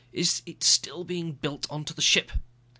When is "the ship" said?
1.93-2.31